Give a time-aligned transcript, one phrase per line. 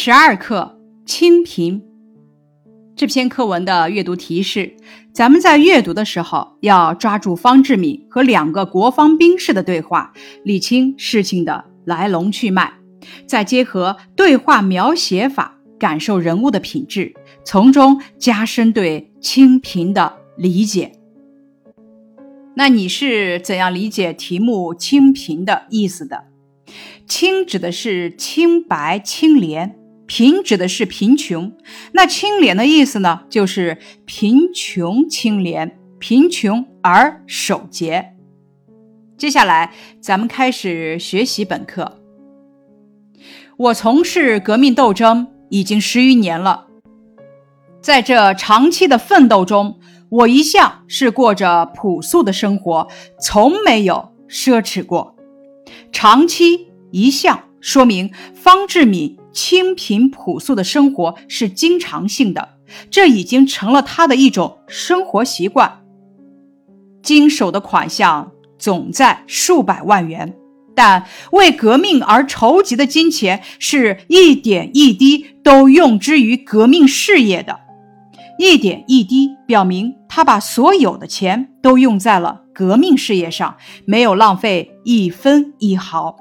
[0.00, 0.78] 十二课
[1.10, 1.80] 《清贫》
[2.94, 4.76] 这篇课文的阅读提示：
[5.12, 10.12] 咱们在阅读的时候要抓住方志敏和两个国防兵士的对话，
[10.44, 12.74] 理清事情的来龙去脉，
[13.26, 17.12] 再结合对话描写法，感受人物的品质，
[17.44, 20.92] 从中加深对清贫的理解。
[22.54, 26.26] 那你是怎样理解题目“清贫”的意思的？
[27.08, 29.74] 清指的是清白清廉。
[30.08, 31.52] 贫指的是贫穷，
[31.92, 33.20] 那清廉的意思呢？
[33.28, 33.76] 就是
[34.06, 38.14] 贫穷清廉，贫穷而守节。
[39.18, 42.00] 接下来，咱们开始学习本课。
[43.58, 46.68] 我从事革命斗争已经十余年了，
[47.82, 52.88] 在这长期的奋斗中，我一向是过着朴素的生活，
[53.20, 55.14] 从没有奢侈过。
[55.92, 59.18] 长期一向说明方志敏。
[59.38, 62.56] 清贫朴素的生活是经常性的，
[62.90, 65.84] 这已经成了他的一种生活习惯。
[67.04, 70.34] 经手的款项总在数百万元，
[70.74, 77.60] 但为革命而筹集的金钱是一点一滴都用之于革命事业的，
[78.40, 86.16] 一点一滴表明他把所有的钱都用在了革命事业上，没有浪费一分一毫。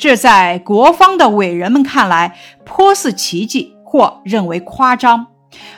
[0.00, 2.34] 这在国方的伟人们看来
[2.64, 5.26] 颇似奇迹，或认为夸张；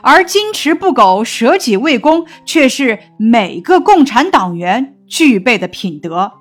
[0.00, 6.34] 而矜持不苟、舍己为公，却是每个共产党员具备的品德。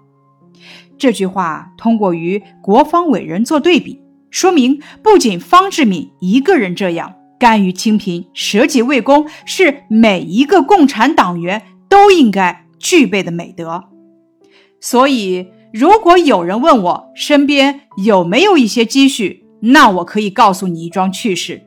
[0.99, 13.85] 这句话通过与国方伟人做对比，说明不仅方志敏一个人这样甘于清贫、舍己为公，是每一个共产党员都应该具备的美德。
[14.79, 15.47] 所以。
[15.73, 21.64] 如果有人问我身边有没有一些积蓄，那我可以告诉你一桩趣事。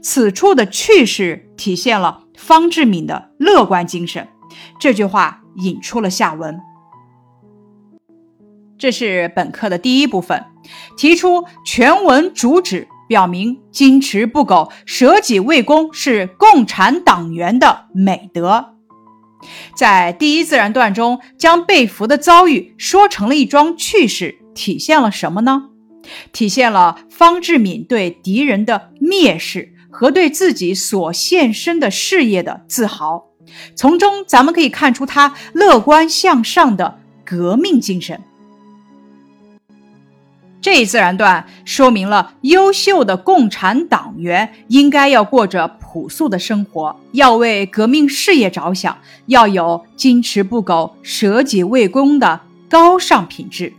[0.00, 4.26] 此处的趣事体现了方志敏的乐观精神。
[4.80, 6.58] 这句话引出了下文。
[8.78, 10.44] 这是本课的第一部分，
[10.96, 18.71] 提出全文主旨，表明矜持不苟、舍己为公是共产党员的美德。
[19.74, 25.70] 在第一自然段中，将被俘的遭遇说成了一桩趣事，体现了什么呢？
[26.32, 33.26] 体现了方志敏对敌人的蔑视和对自己所献身的事业的自豪。
[33.76, 38.20] 从中，咱们可以看出他乐观向上的革命精神。
[40.62, 48.96] 这一自然段说明了优秀的共产党员应该要过着朴素的生活，要为革命事业着想，
[49.26, 53.72] 要有矜持不苟、舍己为公的高尚品质。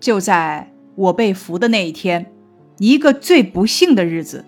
[0.00, 2.32] 就在我被俘的那一天，
[2.78, 4.46] 一个最不幸的日子，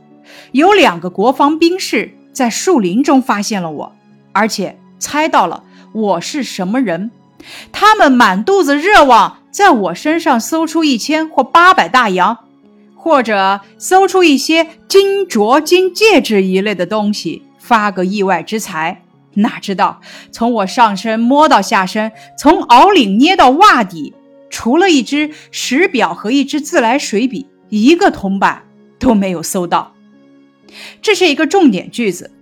[0.53, 3.95] 有两个国防兵士在树林中发现了我，
[4.33, 7.11] 而且猜到了我是什么人，
[7.71, 9.40] 他们满肚子热望。
[9.51, 12.39] 在我身上搜出一千或八百大洋，
[12.95, 19.03] 或者搜出一些金镯、金戒指一类的东西，发个意外之财。
[19.35, 20.01] 哪知道
[20.33, 24.13] 从我上身摸到下身，从袄领捏到袜底，
[24.51, 28.65] 除了一只石表和一支自来水笔，一个铜板
[28.99, 29.93] 都没有搜到。
[31.01, 32.33] 这是一个重点句子。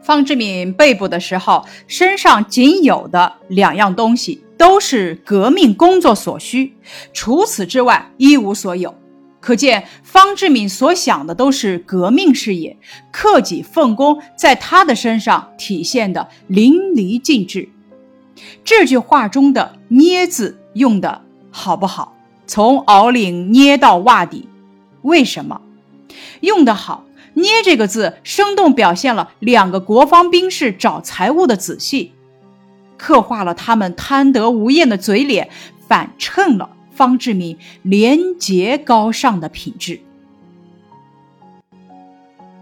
[0.00, 4.44] 方志敏被捕的时候，身上仅有的两样东西。
[4.56, 6.74] 都是革命工作所需，
[7.12, 8.94] 除此之外一无所有。
[9.38, 12.76] 可见方志敏所想的都是革命事业，
[13.12, 17.68] 克己奉公在他的身上体现的淋漓尽致。
[18.64, 22.16] 这句话中的“捏”字用的好不好？
[22.48, 24.48] 从袄领捏到袜底，
[25.02, 25.60] 为什么
[26.40, 32.12] 用得好？“捏”这个字生动表现了两个国防兵士找财物的仔细。
[32.96, 35.48] 刻画了他们贪得无厌的嘴脸，
[35.86, 40.00] 反衬了方志敏廉洁高尚的品质。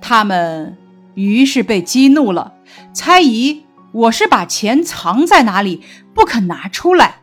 [0.01, 0.77] 他们
[1.15, 2.55] 于是被激怒了，
[2.93, 5.83] 猜疑我是把钱藏在哪里，
[6.13, 7.17] 不肯拿出来。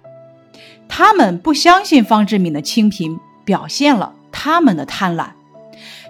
[0.88, 5.28] 他们不相信方志敏的清贫，表现了他们的贪婪。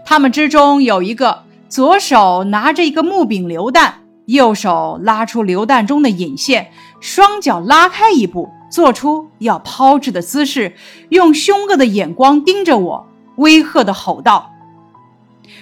[0.05, 6.71] 他们之中有一个左手拿着一个木柄榴弹，右手拉出榴弹中的引线。
[7.01, 10.75] 双脚拉开一步，做出要抛掷的姿势，
[11.09, 14.53] 用凶恶的眼光盯着我，威吓的吼道：“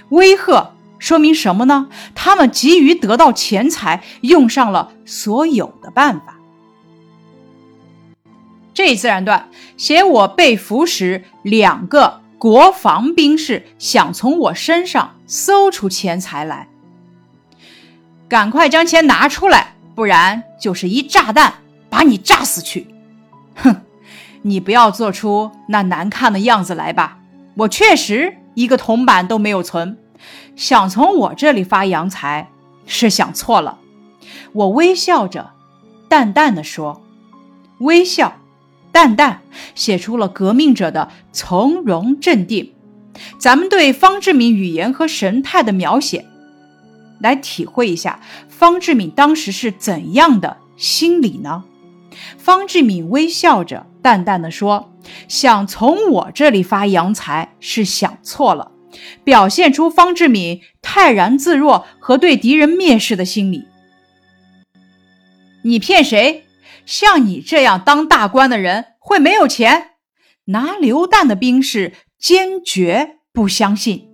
[0.10, 1.88] 威吓说明什么呢？
[2.14, 6.36] 他们急于得到钱财，用上了所有的办法。”
[8.74, 16.68] 这一自然段写我被俘时，两个国防兵士想从我身上搜出钱财来。
[18.28, 21.54] 赶快将钱拿出来，不然就是一炸弹
[21.90, 22.88] 把你炸死去！
[23.56, 23.76] 哼，
[24.42, 27.20] 你不要做出那难看的样子来吧。
[27.56, 29.98] 我确实一个铜板都没有存，
[30.56, 32.50] 想从我这里发洋财
[32.86, 33.80] 是想错了。
[34.54, 35.52] 我微笑着，
[36.08, 37.02] 淡淡的说
[37.80, 38.38] ：“微笑，
[38.92, 39.42] 淡淡，
[39.76, 42.74] 写出了革命者的从容镇定。”
[43.38, 46.26] 咱们对方志敏语言和神态的描写。
[47.20, 51.64] 来体会一下方志敏当时是怎样的心理呢？
[52.38, 54.94] 方志敏微笑着，淡淡的说
[55.30, 58.72] ：“想从我这里发洋财是想错了，
[59.24, 63.66] 表现出方志敏泰然自若和对敌人蔑视的心理。
[65.64, 66.46] 你骗谁？
[66.86, 69.92] 像你这样当大官的人会没有钱？
[70.46, 74.09] 拿榴弹的兵士坚决不相信。”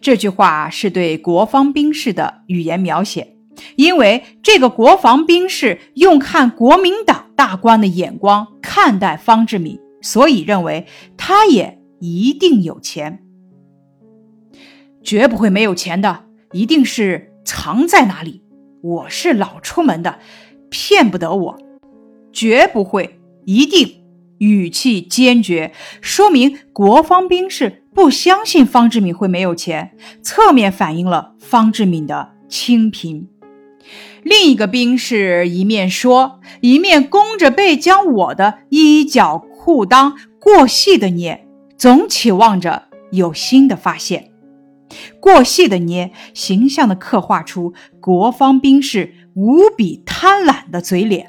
[0.00, 3.36] 这句话是对国防兵士的语言描写，
[3.76, 10.86] 因为这个国防兵士用看国民党大官的眼光看待方志敏，所以认为
[11.16, 13.22] 他也一定有钱，
[15.02, 18.42] 绝不会没有钱的，一定是藏在哪里。
[18.82, 20.18] 我是老出门的，
[20.70, 21.58] 骗不得我，
[22.32, 23.99] 绝不会，一定。
[24.40, 29.92] 语气坚决，说明国防兵士不相信方志敏会没有钱，
[30.22, 33.28] 侧面反映了方志敏的清贫。
[34.22, 41.46] 另一个兵士一面说，一面弓着背将我的衣角裤裆过细的捏，
[41.76, 44.30] 总期望着有新的发现。
[45.20, 51.26] 过细的捏，形象地刻画出国防兵士无比贪婪的嘴脸。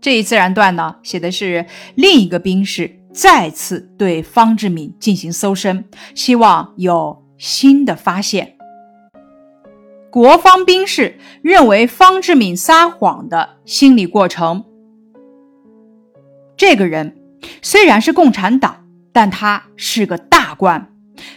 [0.00, 8.56] 这一自然段呢，写的是另一个兵士再次对方志敏进行搜身，希望有新的发现。
[10.10, 14.64] 国方兵士认为方志敏撒谎的心理过程：
[16.56, 17.16] 这个人
[17.60, 20.90] 虽然是共产党，但他是个大官，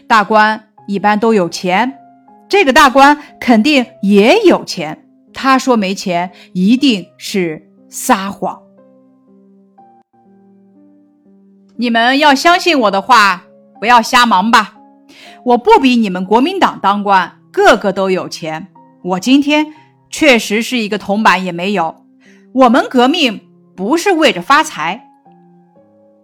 [0.08, 2.00] 大官一般都有钱，
[2.48, 5.06] 这个大官肯定也有钱。
[5.34, 7.70] 他说没钱，一定是。
[7.94, 8.60] 撒谎！
[11.76, 13.44] 你们要相信我的话，
[13.80, 14.74] 不要瞎忙吧。
[15.46, 18.70] 我不比你们国民党当官个个都有钱，
[19.04, 19.68] 我今天
[20.10, 22.04] 确实是一个铜板也没有。
[22.54, 23.40] 我们革命
[23.76, 25.12] 不是为着发财，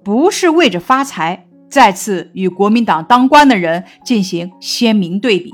[0.04, 1.46] 不是为着发财。
[1.70, 5.54] 再次与国民党当官的人进行鲜明对比，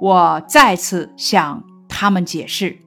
[0.00, 2.78] 我再次向他们解释。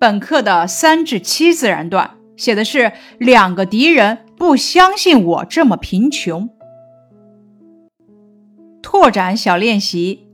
[0.00, 6.48] 本课的三至七自然段写的是两个敌人不相信我这么贫穷。
[8.80, 10.28] 拓展小练习，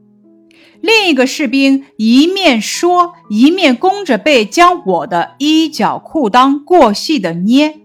[0.83, 7.81] 另一个士兵一面说，一面弓着背将我的衣角裤裆过细的捏，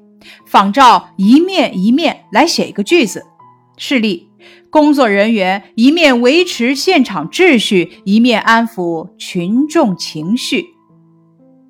[0.46, 3.26] 仿照一面一面来写一个句子。
[3.78, 4.28] 示例：
[4.70, 10.66] 工作人员一面维持现场秩序，一面安抚群众情绪。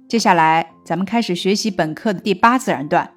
[0.09, 3.11] 接下来，咱们开始学习本课的第八自然段。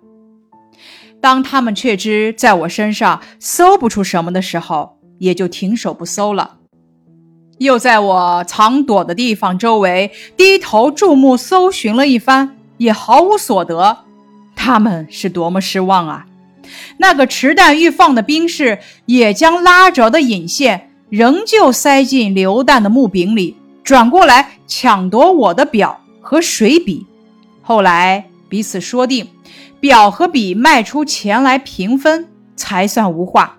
[1.22, 6.58] 当他们确知在我身上搜不出什么的时候，也就停手不搜了。
[7.56, 14.00] 又在我藏躲的地方周围低头注目搜寻了一番，也毫无所得。
[14.54, 16.26] 他们是多么失望啊！
[16.98, 26.00] 那个持弹欲放的兵士也将拉着的引线仍旧塞进榴弹的木柄里，转过来抢夺我的表。
[26.32, 27.06] 和水比，
[27.60, 29.28] 后来彼此说定，
[29.80, 33.58] 表和笔卖出钱来平分，才算无话。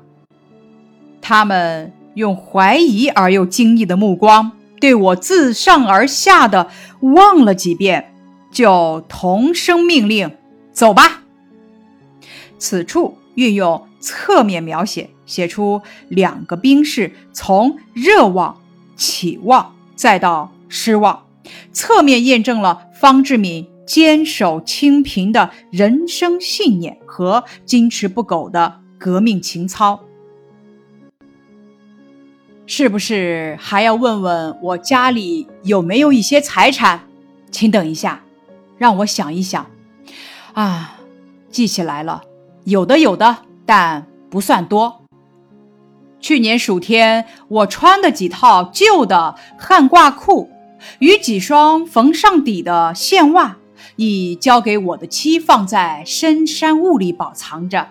[1.21, 8.11] 他们用怀疑而又惊异的目光对我自上而下的望了几遍，
[8.51, 10.35] 就同声命令
[10.73, 11.21] ：“走吧。”
[12.57, 18.57] 此处运用侧面描写，写出两个兵士从热望、
[18.95, 21.22] 起望，再到失望。
[21.71, 29.99] 侧面验证了方志敏坚守清贫的人生信念和坚持不苟的革命情操。
[32.65, 37.01] 是不是还要问问我家里有没有一些财产？
[37.51, 38.23] 请等一下，
[38.77, 39.69] 让我想一想。
[40.53, 40.97] 啊，
[41.49, 42.23] 记起来了，
[42.63, 43.35] 有的有的，
[43.65, 45.01] 但不算多。
[46.21, 50.49] 去年暑天我穿的几套旧的汗褂裤。
[50.99, 53.57] 与几双缝上底的线袜，
[53.95, 57.89] 已交给我的妻放在深山雾里保藏着。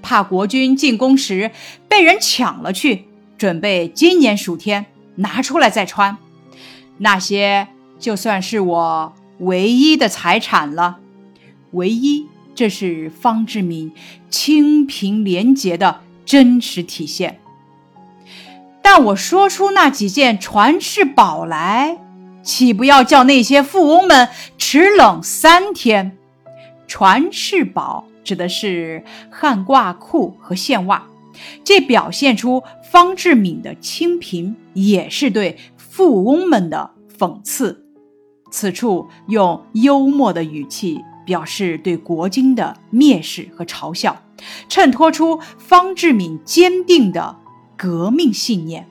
[0.00, 1.50] 怕国军进攻时
[1.88, 3.04] 被人抢了去，
[3.36, 6.16] 准备今年暑天拿出来再穿。
[6.98, 7.68] 那些
[7.98, 10.98] 就算是我唯一的财产了，
[11.72, 12.26] 唯一。
[12.54, 13.92] 这是方志敏
[14.30, 17.38] 清贫廉洁的真实体现。
[18.82, 21.98] 但我说出那几件传世宝来，
[22.48, 26.16] 岂不要叫那些富翁们齿冷三天？
[26.86, 31.06] 传世宝指的是汉褂裤和线袜，
[31.62, 37.84] 这表现出方志敏的清贫，也是对富翁们的讽刺。
[38.50, 44.22] 此处用幽默的语气表示对国军的蔑视和嘲笑，
[44.70, 47.36] 衬托出方志敏坚定的
[47.76, 48.88] 革命信念。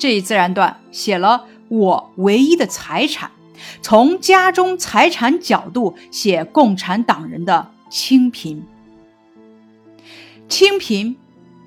[0.00, 3.30] 这一自然段写了我唯一的财产，
[3.82, 8.66] 从家中财产角度写共产党人的清贫。
[10.48, 11.18] 清贫、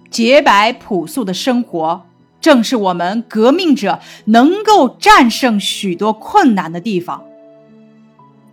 [0.10, 2.08] 洁白、朴素的生活，
[2.42, 7.24] 正是我们革命者能够战胜许多困难的地方。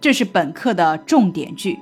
[0.00, 1.78] 这是本课的重点句，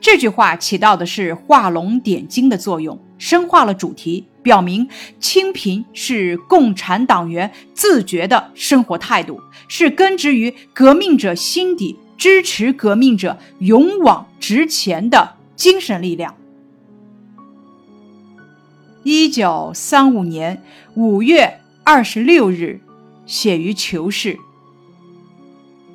[0.00, 4.26] 这句话起到的是画龙点睛的作用，深化了主题。
[4.42, 4.88] 表明
[5.20, 16.34] 清贫是共产党员自觉的生活态度，是根植于革命者心底、支持革命者勇往直前的精神力量。
[19.04, 20.60] 一九三五年
[20.94, 22.80] 五月二十六日，
[23.24, 24.36] 写于求是。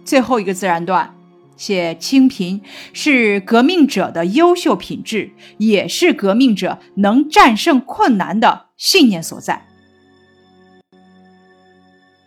[0.06, 1.17] 最后一个自然段。
[1.58, 2.62] 写清贫
[2.94, 9.68] 是革命者的优秀品质，也是革命者能战胜困难的信念所在。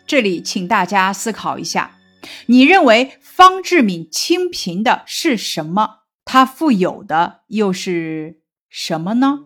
[0.06, 1.92] 这里，请大家思考一下：
[2.46, 6.00] 你认为方志敏清贫的是什么？
[6.24, 9.44] 他富有的又是什么呢？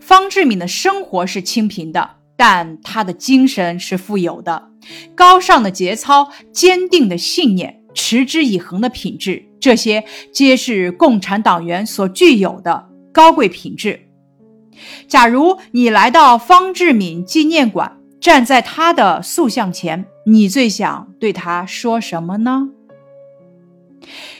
[0.00, 4.70] 方志敏的生活是清贫的，但他的精神是富有的，
[5.14, 7.82] 高尚的节操，坚定的信念。
[7.96, 13.98] 持之以恒的品质，这些皆是共产党员所具有的高贵品质。
[15.08, 22.68] 假如你来到方志敏纪念馆，站在他的塑像前，你最想对他说什么呢？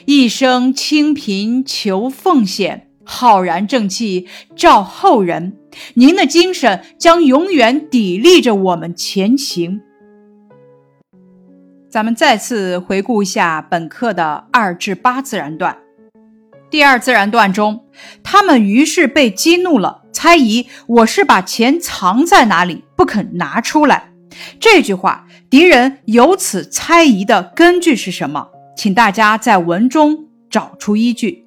[0.05, 5.57] 一生清贫求奉献，浩然正气照后人。
[5.95, 9.81] 您的精神将永远砥砺着我们前行。
[11.89, 15.77] 咱们再次回顾一下本课的二至八自然段。
[16.69, 17.85] 第二自然段中，
[18.21, 24.11] 他们于是被激怒了，猜疑我是把钱藏在哪里，不肯拿出来。
[24.59, 28.49] 这句话，敌人由此猜疑的根据是什么？
[28.75, 31.45] 请大家在文中找出依据。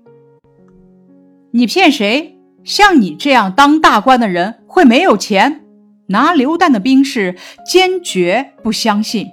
[1.53, 2.39] 你骗谁？
[2.65, 5.61] 像你这样当大官的人会没有钱？
[6.07, 9.29] 拿榴弹的兵士坚决不相信。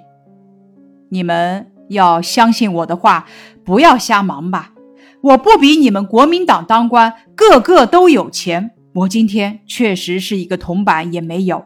[1.10, 3.26] 你们要相信我的话，
[3.64, 4.72] 不要瞎忙吧。
[5.20, 11.64] 我不比你们国民党当官个个都有钱，我今天确实是一个铜板也没有。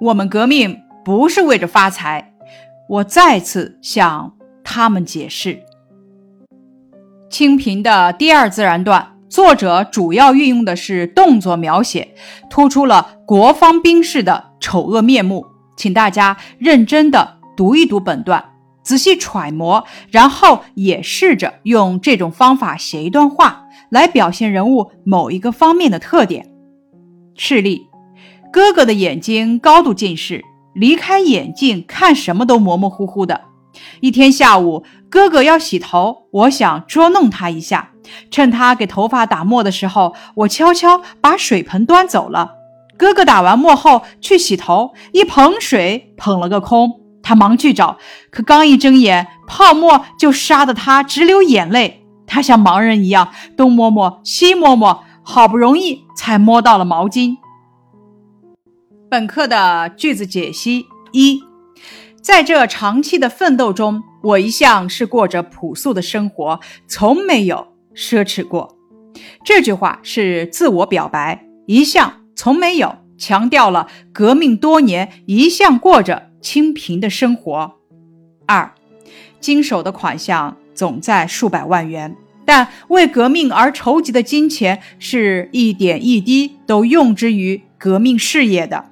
[0.00, 2.32] 我们革命不是为着发财。
[2.88, 5.60] 我再次向他们解释。
[7.30, 12.14] 清贫的第二自然段，作者主要运用的是动作描写，
[12.50, 15.46] 突出了国方兵士的丑恶面目。
[15.74, 18.51] 请大家认真的读一读本段。
[18.82, 26.50] 仔细揣摩，然后也试着用这种方法写一段话，来表现人物某一个方面的特点。
[27.36, 27.86] 示例：
[28.52, 30.42] 哥哥的眼睛高度近视，
[30.74, 33.42] 离开眼镜看什么都模模糊糊的。
[34.00, 37.92] 一天下午，哥哥要洗头，我想捉弄他一下，
[38.30, 42.56] 趁他给头发打墨的时候，我悄悄把水盆端走了。
[42.98, 47.01] 哥哥打完墨后去洗头，一捧水捧了个空。
[47.32, 47.96] 他忙去找，
[48.30, 52.04] 可刚一睁眼，泡沫就杀得他直流眼泪。
[52.26, 57.38] 他像盲人一样东摸摸西摸摸，好不容易才摸到了毛巾。
[59.08, 61.42] 本课的句子解析：一，
[62.20, 68.76] 在这长期的奋斗中，我一向是过着朴素的生活，从没有奢侈过。
[69.42, 76.28] 这句话是自我表白，一向从没有强调了革命多年一向过着。
[76.42, 77.72] 清贫的生活。
[78.44, 78.74] 二，
[79.40, 88.90] 经手的款项总在数百万元，但为革命而筹集的金钱是一点一滴都用之于革命事业的。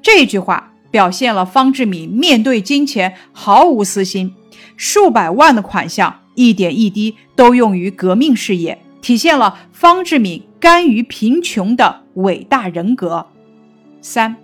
[0.00, 4.32] 这句话表现了方志敏面对金钱毫无私心，
[4.76, 13.26] 数百万的款项一点一滴都用于革命事业，体现了方志敏甘于贫穷的伟大人格。
[14.00, 14.36] 三，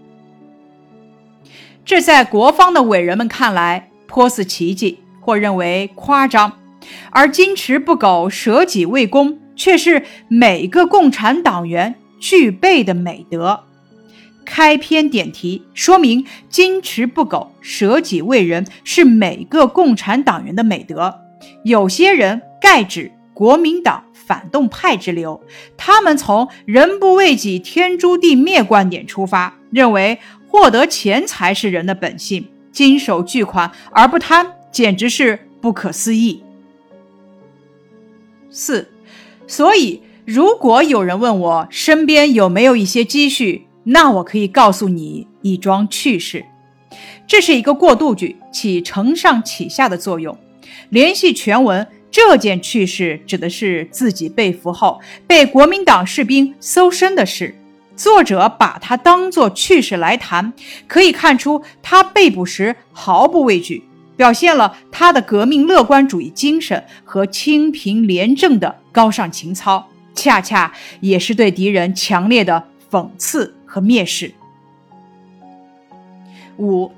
[1.95, 6.51] 这在国方的伟人们看来颇似奇迹，或认为夸张，
[7.11, 13.65] 而矜持不苟、舍己为公，却是每个共产党员具备的美德。
[14.47, 21.15] 开篇点题，说明矜持不苟、舍己为人是每个共产党员的美德。
[21.63, 25.43] 有些人盖指国民党反动派之流，
[25.77, 30.19] 他们从“人不为己，天诛地灭”观点出发，认为
[30.53, 36.43] 获得钱财是人的本性，经手巨款而不贪，简直是不可思议。
[38.51, 38.87] 四，
[39.47, 46.45] 所以如果有人问我身边有没有一些积蓄，那我可以告诉你一桩趣事，
[47.27, 50.37] 这是一个过渡句，起承上启下的作用。
[50.91, 57.55] 联系全文，这件趣事指的是自己被俘后被国民党士兵搜身的事。
[57.97, 60.53] 作者把它当作趣事来谈，
[60.87, 63.85] 可以看出他被捕时毫不畏惧，
[64.17, 73.55] 表现了他的革命乐观主义精神和清贫廉政的高尚情操，恰恰也是对敌人强烈的讽刺。
[73.73, 74.35] 和蔑视。
[76.59, 76.93] 五，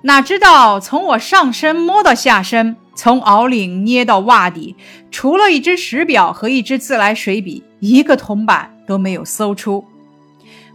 [0.00, 4.74] 哪知道从我上身摸到下身，从袄领捏到袜底，
[5.10, 9.84] 除了一只石表和一支自来水笔，一个铜板都没有搜出。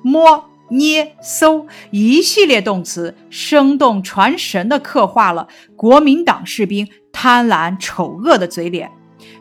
[0.01, 8.91] 摸、捏、搜一系列动词，生动传神地刻画了国民党士兵贪婪丑恶的嘴脸。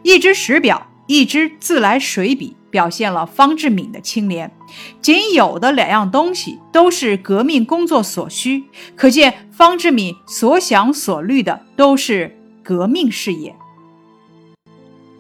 [0.02, 2.56] 一只石表，一支自来水笔。
[2.70, 4.52] 表现了方志敏的清廉，
[5.00, 13.56] 仅有的两样东西都是革命工作所需，可见方志敏所想所虑的都是革命事业。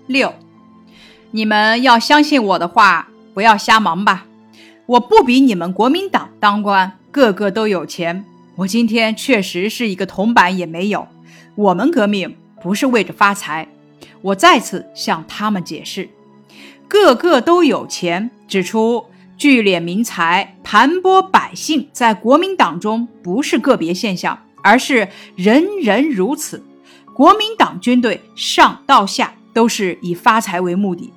[0.06, 0.34] 六，
[1.30, 4.26] 你们要相信我的话，不要瞎忙吧。
[4.88, 8.24] 我不比你们国民党当官个个都有钱，
[8.56, 11.06] 我今天确实是一个铜板也没有。
[11.56, 13.68] 我们革命不是为着发财，
[14.22, 16.08] 我再次向他们解释。
[16.88, 19.04] 个个都有钱，指出
[19.36, 26.64] 聚敛民财、盘剥百姓，在国民党中不是个别现象，而是人人如此。
[27.12, 31.12] 国民党军队上到下都是以发财为目的，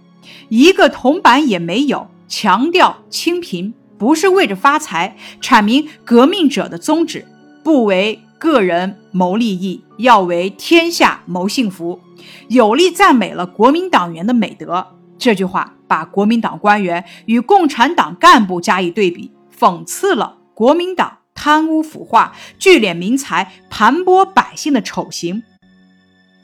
[0.49, 2.09] 一个铜板也没有。
[2.31, 7.27] 强调清贫，不是为着发财，阐明革命者的宗旨，
[7.61, 11.99] 不为个人谋利益，要为天下谋幸福，
[12.47, 14.87] 有力赞美了国民党员的美德。
[15.19, 25.43] 这句话把国民党官员与共产党干部加以对比，讽刺了国民党贪污腐化、聚敛民财、盘剥百姓的丑行，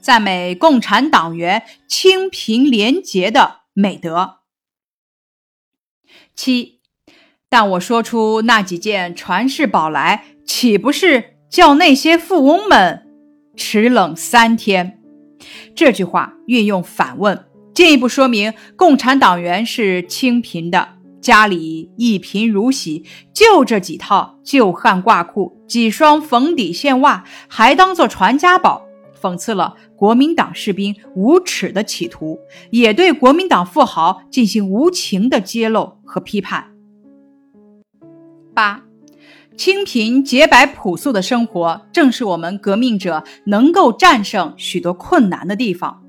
[0.02, 4.37] 赞美共产党员清贫廉洁的美德。
[6.38, 6.80] 七，
[7.50, 13.08] 但我说出那几件传世宝来，岂不是叫那些富翁们
[13.58, 15.00] 齿冷三天？
[15.76, 17.46] 这句话运用反问。
[17.74, 20.90] 进一步说明，共产党员是清贫的，
[21.22, 28.87] 家里一贫如洗，就这几套旧汗褂裤、几双缝底线袜，还当做传家宝，
[29.22, 36.74] 讽刺了国民党士兵无耻的企图，也对国民党富豪进行无情的揭露和批判。
[38.54, 38.84] 八，
[39.56, 46.04] 清贫洁白朴素的生活，正是我们革命者能够战胜许多困难的地方。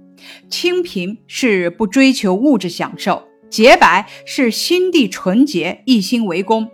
[0.49, 6.69] 清贫是不追求物质享受，洁白是心地纯洁，一心为公，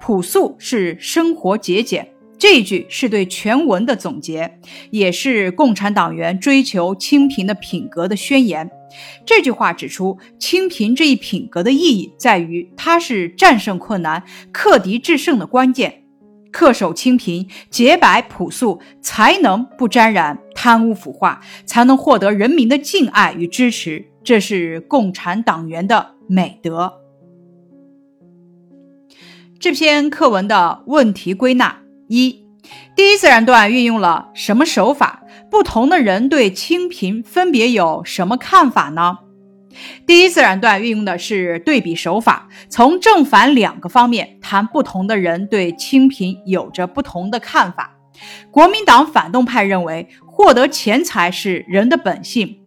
[0.00, 2.15] 朴素是生活节俭。
[2.38, 4.58] 这句是对全文的总结，
[4.90, 8.70] 也是共产党员追求清贫的品格的宣言。
[9.24, 14.22] 这句话指出，清贫这一品格的意义在于，它是战胜困难、
[14.52, 16.02] 克敌制胜的关键。
[16.52, 24.06] 恪守清贫、洁白朴素，才能不沾染贪污腐化，才能获得人民的敬爱与支持。
[24.24, 26.94] 这是共产党员的美德。
[29.58, 32.44] 这篇课文的问题归纳：一、
[32.94, 35.22] 第一自然段运用了什么手法？
[35.50, 39.18] 不同的人对清贫分别有什么看法呢？
[40.06, 47.92] 第一自然段运用的是对比手法，从正反两个方面谈不同的人对清贫有着不同的看法。
[48.50, 52.60] 国民党反动派认为，获得钱财是人的本性，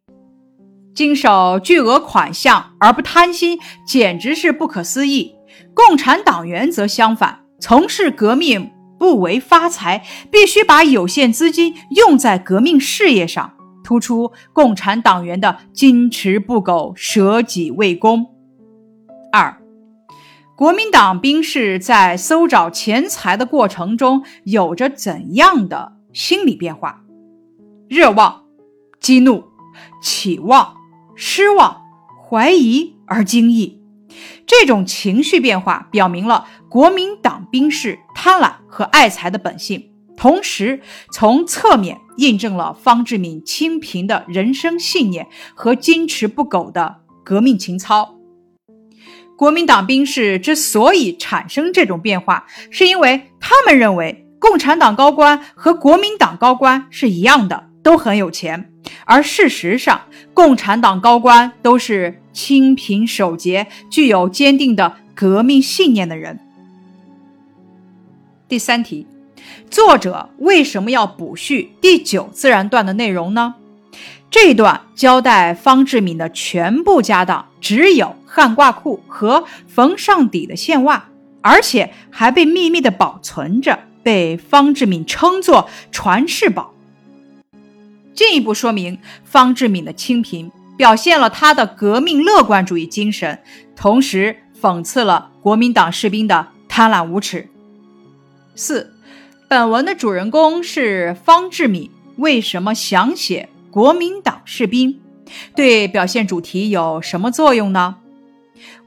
[0.93, 5.33] 经手巨额款项而不贪心，简直是不可思议。
[5.73, 13.53] 共产党员则相反，从事革命不为发财，必须把有限资金用在革命事业上。
[13.81, 18.27] 突出共产党员的矜持不苟、舍己为公。
[19.31, 19.57] 二，
[20.55, 27.01] 国民党兵士在搜找钱财的过程中有着怎样的心理变化？
[27.87, 28.43] 热望、
[28.99, 29.45] 激怒、
[30.03, 30.75] 期望、
[31.15, 31.81] 失望、
[32.29, 33.81] 怀疑而惊异。
[34.45, 40.79] 这种情绪变化表明了国民党兵士贪婪和爱财的本性，同时
[41.11, 48.15] 从侧面印证了方志敏清贫的人生信念和矜持不苟的革命情操。
[49.37, 58.71] 国民党兵士之所以产生这种变化，是因为他们认为共产党高官和国民党高官是一样的，都很有钱，
[59.03, 62.21] 而事实上，共产党高官都是。
[62.31, 66.39] 清贫守节、具有坚定的革命信念的人。
[68.49, 69.05] 第三题，
[69.69, 73.53] 作者为什么要补叙第九自然段的内容呢？
[74.31, 81.09] 这一段交代方志敏的全部家当只有汉褂裤和缝上底的线袜，
[81.41, 86.73] 而且还被秘密的保存着，被方志敏称作传世宝，
[88.15, 90.51] 进一步说明方志敏的清贫。
[90.75, 93.43] 表现了他的革命乐观主义精神，
[93.75, 97.49] 同时讽刺了国民党士兵的贪婪无耻。
[98.61, 98.91] 四，
[99.47, 104.99] 本文的主人公是方志敏，为什么想写国民党士兵？
[105.55, 107.95] 对表现主题有什么作用呢？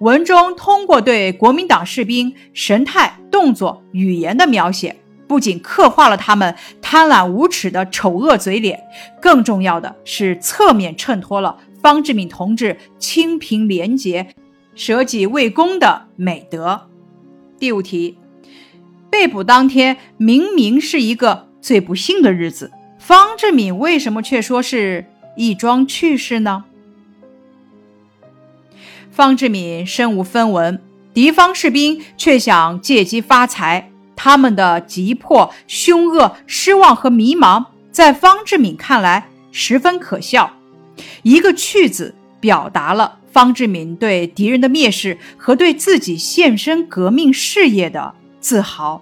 [0.00, 4.94] 文中通过对国民党士兵神态、动作、语言的描写，
[5.26, 8.78] 不仅刻画了他们贪婪无耻的丑恶嘴脸，
[9.22, 11.56] 更重要的是侧面衬托了。
[11.80, 14.35] 方志敏同志清贫廉洁、
[14.74, 16.88] 舍己为公的美德。
[17.58, 18.18] 第五题，
[19.12, 25.05] 被捕当天明明是一个最不幸的日子，方志敏为什么却说是
[25.37, 26.64] 一桩趣事呢？
[29.11, 30.81] 方志敏身无分文，
[31.12, 40.55] 敌方士兵却想借机发财，他们的急迫、凶恶、失望和迷茫，在方志敏看来十分可笑。
[41.22, 49.00] 一个“去”字，表达了方志敏对敌人的蔑视和对自己献身革命事业的自豪。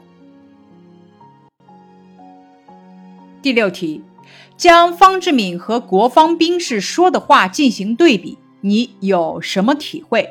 [3.43, 4.05] 第六题，
[4.57, 10.29] 将方志敏和国方兵士说的话进行对比，你有什么体会？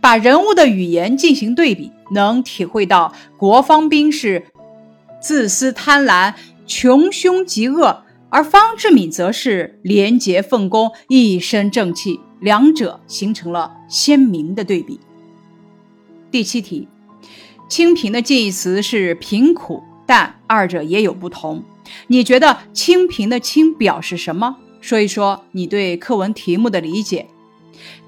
[0.00, 4.46] 把人物的语言进行对比，能体会到国方兵士
[5.20, 6.34] 自私贪婪、
[6.66, 8.04] 穷凶极恶。
[8.30, 15.00] 而方志敏则是廉洁奉公、一身正气，两者形成了鲜明的对比。
[16.30, 16.86] 第七题，
[17.68, 21.62] 清贫的近义词是贫苦，但二者也有不同。
[22.06, 24.56] 你觉得清贫的清表示什么？
[24.80, 27.26] 说一说你对课文题目的理解。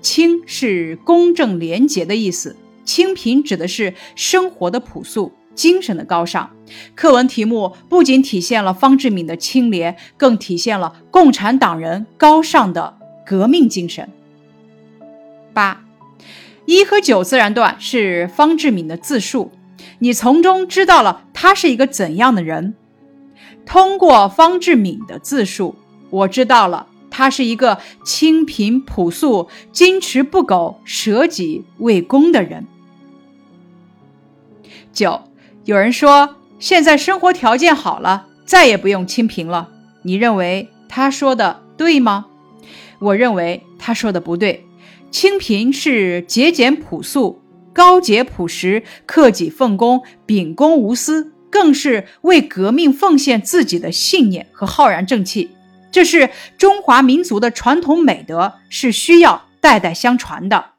[0.00, 5.32] 清是公正廉洁的意思，清贫指的是生活的朴素。
[5.52, 6.48] 精神的高尚，
[6.94, 12.96] 课文题目不仅体现了方志敏的清廉，更体现了共产党人高尚的
[13.26, 14.08] 革命精神。
[15.52, 15.84] 八
[16.70, 19.50] 一和九自然段是方志敏的自述，
[19.98, 22.76] 你从中知道了他是一个怎样的人。
[23.66, 25.74] 通过方志敏的自述，
[26.10, 32.68] 我知道了他是一个清贫朴素、矜持不苟、舍己为公的人。
[34.92, 35.22] 九。
[35.64, 39.70] 有人说，现在生活条件好了，再也不用清贫了。
[40.02, 42.26] 你认为他说的对吗？
[43.00, 44.64] 我认为他说的不对。
[45.10, 47.42] 清贫是节俭朴素、
[47.72, 55.50] 高洁朴实、克己奉公、秉公无私，更是为革命奉献自己的信念和浩然正气。
[55.90, 60.72] 这是中华民族的传统美德，是需要代代相传的。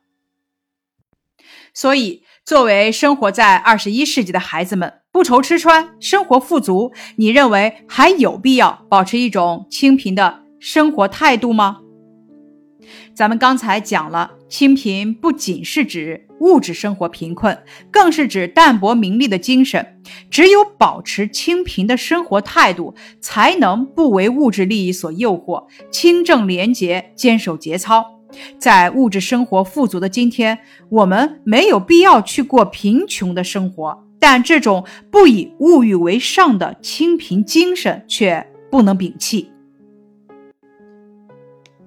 [1.74, 2.24] 所以。
[2.44, 11.82] 作为生活在二十一世纪的孩子们，不愁吃穿，生活富足，你认为还有必要保持一种清贫的生活态度吗？
[13.22, 17.56] 咱们刚才讲了，清贫不仅是指物质生活贫困，
[17.92, 20.02] 更是指淡泊名利的精神。
[20.32, 28.04] 只有保持清贫的生活态度，才能不为物质利益所诱惑，清正廉洁，坚守节操。
[28.58, 30.58] 在物质生活富足的今天，
[30.90, 39.51] 我们没有必要去过贫穷的生活，但这种不以物欲为上的清贫精神却不能摒弃。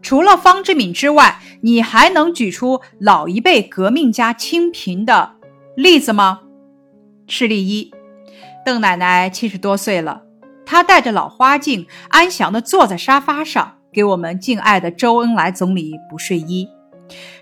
[0.05, 5.37] 除了方志敏之外，你还能举出老一辈革命家清贫的
[5.75, 6.43] 例子吗？
[7.27, 7.91] 事例一：
[8.67, 10.21] 邓奶奶七十多岁了，
[10.67, 13.79] 她戴着老花镜，安详地坐在沙发上。
[13.95, 16.69] 给我们敬爱的周恩来总理补睡衣，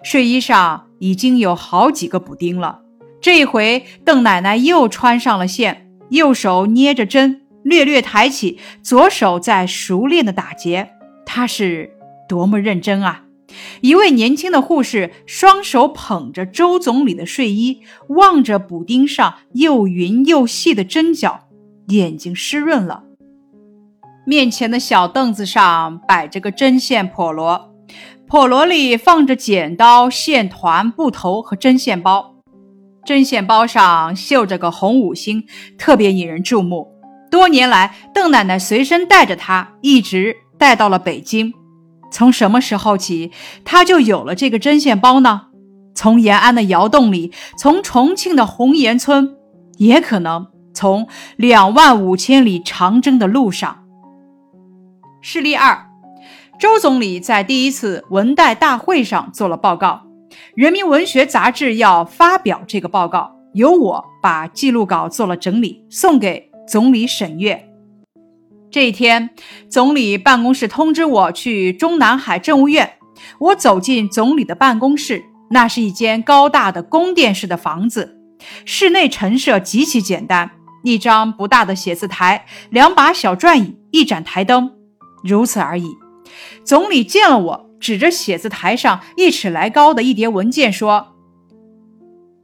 [0.05, 2.83] 睡衣上已经有好几个补丁了。
[3.22, 10.90] 这一回，邓奶奶又穿上了线，右手捏着针，略略抬起，左手在熟练的打结。
[11.25, 11.90] 她是
[12.28, 13.24] 多么认真啊！
[13.82, 21.48] 一位年轻的护士双手捧着周总理的睡衣，望着补丁上又匀又细的针脚，
[21.88, 23.04] 眼睛湿润了。
[24.24, 27.72] 面前的小凳子上摆着个针线笸箩，
[28.28, 32.37] 笸箩里放着剪刀、线团、布头和针线包。
[33.04, 35.44] 针线包上绣着个红五星，
[35.76, 36.88] 特别引人注目。
[37.30, 41.52] 多年来，邓奶奶随身带着它，一直带到了北京。
[42.12, 43.33] 从什么时候起，
[43.64, 45.46] 他就有了这个针线包呢？
[45.94, 49.37] 从延安的窑洞里，从重庆的红岩村，
[49.79, 53.85] 也可能从两万五千里长征的路上。
[55.20, 55.87] 事例二：
[56.59, 60.03] 周总理在第一次文代大会上做了报告。
[60.55, 67.71] 人民文学杂志要发表这个报告，由我把记录稿做了整理，送给总理审阅。
[68.72, 69.28] 这一天，
[69.68, 72.94] 总理办公室通知我去中南海政务院。
[73.38, 78.18] 我走进总理的办公室，那是一间高大的宫殿式的房子，
[78.64, 80.50] 室内陈设极其简单：
[80.85, 84.72] 一张不大的写字台，两把小转椅，一盏台灯，
[85.22, 85.94] 如此而已。
[86.64, 87.72] 总理见了我。
[87.82, 91.16] 指着写字台上一尺来高的一叠文件说：“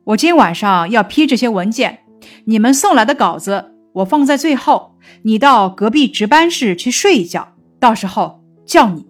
[0.03, 2.01] 我今晚上要批这些文件，
[2.47, 4.95] 你们送来的稿子我放在最后。
[5.23, 9.07] 你到隔壁值班室去睡一觉，到时候叫你。”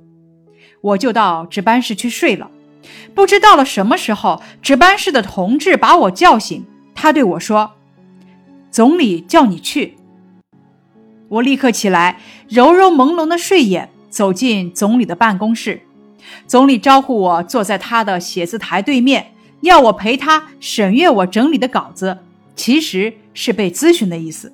[0.81, 2.51] 我就到值班室去睡了。
[3.15, 6.65] 不知到了什么时候，值班室的同志把我叫醒，
[6.95, 7.73] 他对我说
[8.71, 9.97] ：“总理叫你去。”
[11.29, 15.83] 我立刻起来，揉揉朦胧的睡眼，走进总理的办公室。
[16.47, 22.19] 总理招呼我坐在他的写字台对面，要我陪他审阅我整理的稿子，
[22.55, 24.53] 其实是被咨询的意思。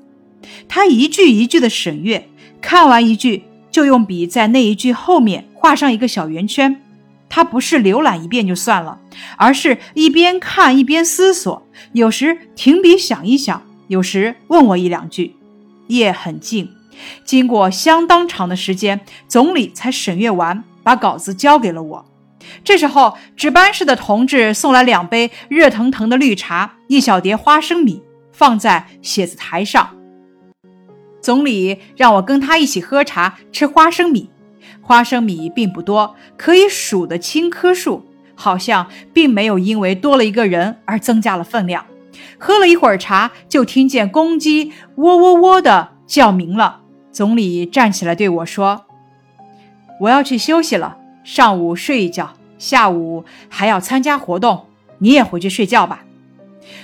[0.68, 2.28] 他一句一句的审阅，
[2.60, 6.80] 看完一句就用笔在那一句后面画上一个小圆圈。
[7.28, 9.00] 他不是浏览一遍就算了，
[9.36, 15.34] 而是一边看一边思索，有时停笔想一想，有时问我一两句。
[15.88, 16.70] 夜很静，
[17.24, 20.64] 经过相当长的时间，总理才审阅完。
[20.84, 22.04] 把稿子交给了我。
[22.62, 28.02] 这时候，值班室的同志送来两杯热腾腾的绿茶，一小碟花生米，
[28.32, 29.96] 放在写字台上。
[31.24, 34.28] 总理让我跟他一起喝茶、吃花生米。
[34.82, 41.86] 花生米并不多，可以数得清颗数，好像并没有因为多了一个人而增加了分量。
[42.38, 46.82] 喝了一会儿茶，就听见公鸡喔喔喔的叫鸣了。
[47.10, 48.84] 总理站起来对我说。
[50.00, 54.66] 我要去休息了，上午睡一觉，下午还要参加活动，
[54.98, 56.04] 你也回去睡觉吧。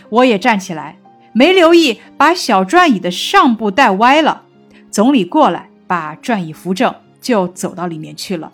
[0.08, 0.96] 我也站起来，
[1.32, 4.42] 没留意把小转椅的上部带歪了。
[4.90, 8.52] 总理过来把转椅扶正，就走到里面去了。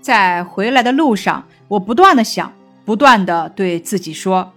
[0.00, 2.52] 在回来的路上，我不断的想，
[2.84, 4.52] 不断的对自己说：“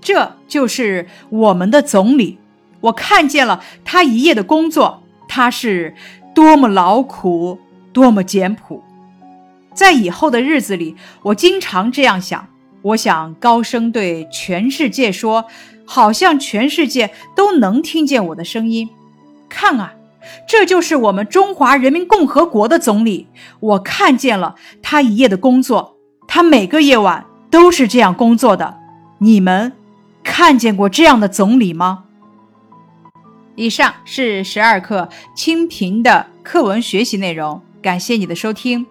[0.00, 2.38] 这就是我们的总理。
[2.80, 5.94] 我看见了他一夜的工作，他是
[6.34, 7.58] 多么劳苦。”
[7.92, 8.82] 多么简朴，
[9.74, 12.48] 在以后的日子里，我经常这样想。
[12.80, 15.44] 我想高声对全世界说，
[15.92, 18.88] 好像全世界都能听见我的声音。
[19.50, 19.92] 看啊，
[20.48, 23.26] 这就是我们中华人民共和国的总理。
[23.60, 28.78] 我看见了他一夜的工作，他每个夜晚都是这样工作的。
[29.18, 29.70] 你们
[30.24, 32.04] 看见过这样的总理吗？
[33.54, 37.60] 以上是十二课清贫的课文学习内容。
[37.82, 38.86] 感谢你的收听。